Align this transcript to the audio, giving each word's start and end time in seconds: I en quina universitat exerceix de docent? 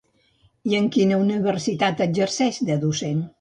I 0.71 0.77
en 0.77 0.87
quina 0.95 1.19
universitat 1.25 2.03
exerceix 2.07 2.59
de 2.73 2.79
docent? 2.89 3.23